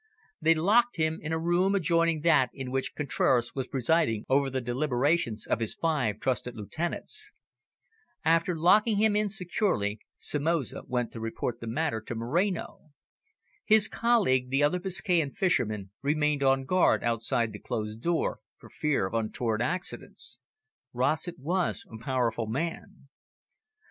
They 0.41 0.55
locked 0.55 0.95
him 0.95 1.19
in 1.21 1.31
a 1.31 1.37
room 1.37 1.75
adjoining 1.75 2.21
that 2.21 2.49
in 2.55 2.71
which 2.71 2.95
Contraras 2.95 3.53
was 3.53 3.67
presiding 3.67 4.25
over 4.29 4.49
the 4.49 4.59
deliberations 4.59 5.45
of 5.45 5.59
his 5.59 5.75
five 5.75 6.19
trusted 6.19 6.55
lieutenants. 6.55 7.31
After 8.25 8.57
locking 8.57 8.97
him 8.97 9.15
in 9.15 9.29
securely, 9.29 9.99
Somoza 10.17 10.81
went 10.87 11.11
to 11.11 11.19
report 11.19 11.59
the 11.59 11.67
matter 11.67 12.01
to 12.01 12.15
Moreno. 12.15 12.89
His 13.63 13.87
colleague, 13.87 14.49
the 14.49 14.63
other 14.63 14.79
Biscayan 14.79 15.33
fisherman, 15.35 15.91
remained 16.01 16.41
on 16.41 16.65
guard 16.65 17.03
outside 17.03 17.53
the 17.53 17.59
closed 17.59 18.01
door, 18.01 18.39
for 18.57 18.69
fear 18.71 19.05
of 19.05 19.13
untoward 19.13 19.61
accidents. 19.61 20.39
Rossett 20.93 21.37
was 21.37 21.85
a 21.91 22.03
powerful 22.03 22.47
man. 22.47 23.07